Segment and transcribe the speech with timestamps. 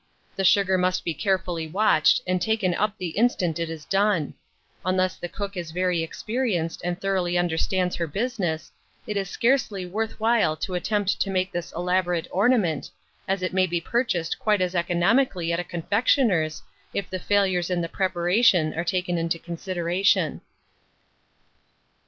[0.35, 4.33] The sugar must be carefully watched, and taken up the instant it is done.
[4.83, 8.71] Unless the cook is very experienced and thoroughly understands her business,
[9.05, 12.89] it is scarcely worth while to attempt to make this elaborate ornament,
[13.27, 16.63] as it may be purchased quite as economically at a confectioner's,
[16.95, 20.41] if the failures in the preparation are taken into consideration.